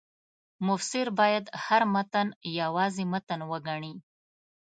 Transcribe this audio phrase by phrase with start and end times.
[0.67, 2.27] مفسر باید هر متن
[2.59, 3.93] یوازې متن وګڼي.